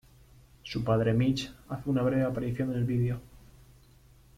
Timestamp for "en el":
2.71-2.85